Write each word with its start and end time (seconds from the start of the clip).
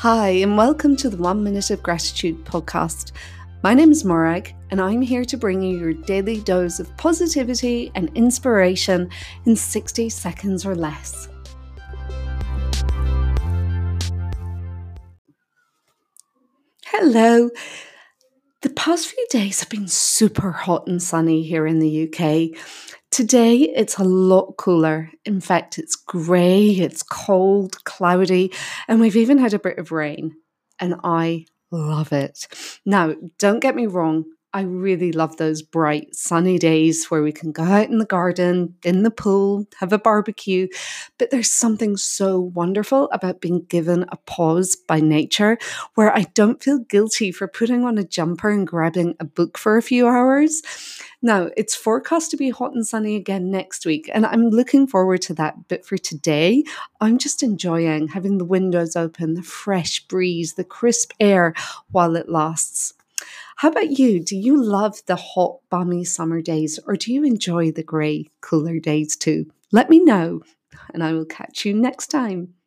Hi, 0.00 0.28
and 0.28 0.58
welcome 0.58 0.94
to 0.96 1.08
the 1.08 1.16
One 1.16 1.42
Minute 1.42 1.70
of 1.70 1.82
Gratitude 1.82 2.44
podcast. 2.44 3.12
My 3.62 3.72
name 3.72 3.90
is 3.90 4.04
Morag, 4.04 4.54
and 4.70 4.78
I'm 4.78 5.00
here 5.00 5.24
to 5.24 5.38
bring 5.38 5.62
you 5.62 5.78
your 5.78 5.94
daily 5.94 6.42
dose 6.42 6.78
of 6.78 6.94
positivity 6.98 7.90
and 7.94 8.10
inspiration 8.14 9.08
in 9.46 9.56
60 9.56 10.10
seconds 10.10 10.66
or 10.66 10.74
less. 10.74 11.30
Hello. 16.84 17.48
The 18.60 18.70
past 18.76 19.08
few 19.08 19.26
days 19.30 19.60
have 19.60 19.70
been 19.70 19.88
super 19.88 20.52
hot 20.52 20.86
and 20.86 21.02
sunny 21.02 21.42
here 21.42 21.66
in 21.66 21.78
the 21.78 22.02
UK. 22.04 22.60
Today 23.10 23.60
it's 23.60 23.98
a 23.98 24.04
lot 24.04 24.56
cooler. 24.56 25.10
In 25.24 25.40
fact, 25.40 25.78
it's 25.78 25.96
grey, 25.96 26.68
it's 26.70 27.02
cold, 27.02 27.82
cloudy, 27.84 28.52
and 28.88 29.00
we've 29.00 29.16
even 29.16 29.38
had 29.38 29.54
a 29.54 29.58
bit 29.58 29.78
of 29.78 29.92
rain. 29.92 30.36
And 30.78 30.96
I 31.02 31.46
love 31.70 32.12
it. 32.12 32.46
Now, 32.84 33.14
don't 33.38 33.60
get 33.60 33.74
me 33.74 33.86
wrong, 33.86 34.24
I 34.56 34.62
really 34.62 35.12
love 35.12 35.36
those 35.36 35.60
bright, 35.60 36.16
sunny 36.16 36.58
days 36.58 37.10
where 37.10 37.22
we 37.22 37.30
can 37.30 37.52
go 37.52 37.62
out 37.62 37.90
in 37.90 37.98
the 37.98 38.06
garden, 38.06 38.74
in 38.84 39.02
the 39.02 39.10
pool, 39.10 39.66
have 39.80 39.92
a 39.92 39.98
barbecue. 39.98 40.68
But 41.18 41.30
there's 41.30 41.52
something 41.52 41.98
so 41.98 42.40
wonderful 42.40 43.10
about 43.12 43.42
being 43.42 43.66
given 43.66 44.06
a 44.08 44.16
pause 44.16 44.74
by 44.74 45.00
nature 45.00 45.58
where 45.94 46.10
I 46.10 46.22
don't 46.32 46.62
feel 46.62 46.78
guilty 46.78 47.32
for 47.32 47.46
putting 47.46 47.84
on 47.84 47.98
a 47.98 48.02
jumper 48.02 48.48
and 48.48 48.66
grabbing 48.66 49.14
a 49.20 49.26
book 49.26 49.58
for 49.58 49.76
a 49.76 49.82
few 49.82 50.08
hours. 50.08 50.62
Now, 51.20 51.50
it's 51.54 51.76
forecast 51.76 52.30
to 52.30 52.38
be 52.38 52.48
hot 52.48 52.72
and 52.72 52.86
sunny 52.86 53.14
again 53.14 53.50
next 53.50 53.84
week, 53.84 54.08
and 54.14 54.24
I'm 54.24 54.48
looking 54.48 54.86
forward 54.86 55.20
to 55.22 55.34
that. 55.34 55.68
But 55.68 55.84
for 55.84 55.98
today, 55.98 56.64
I'm 57.02 57.18
just 57.18 57.42
enjoying 57.42 58.08
having 58.08 58.38
the 58.38 58.44
windows 58.46 58.96
open, 58.96 59.34
the 59.34 59.42
fresh 59.42 60.06
breeze, 60.06 60.54
the 60.54 60.64
crisp 60.64 61.12
air 61.20 61.52
while 61.90 62.16
it 62.16 62.30
lasts. 62.30 62.94
How 63.56 63.68
about 63.68 63.98
you? 63.98 64.22
Do 64.22 64.36
you 64.36 64.62
love 64.62 65.00
the 65.06 65.16
hot, 65.16 65.60
balmy 65.70 66.04
summer 66.04 66.42
days 66.42 66.78
or 66.86 66.94
do 66.94 67.10
you 67.10 67.24
enjoy 67.24 67.72
the 67.72 67.82
grey, 67.82 68.26
cooler 68.42 68.78
days 68.78 69.16
too? 69.16 69.50
Let 69.72 69.88
me 69.88 69.98
know 69.98 70.42
and 70.92 71.02
I 71.02 71.14
will 71.14 71.24
catch 71.24 71.64
you 71.64 71.72
next 71.72 72.08
time. 72.08 72.52